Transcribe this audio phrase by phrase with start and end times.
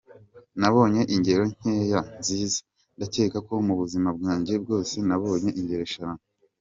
[0.59, 2.59] Nabonye ingero nkeya nziza,
[2.95, 6.21] ndakeka ko mu buzima bwanjye bwose nabonye ingero eshanu…”.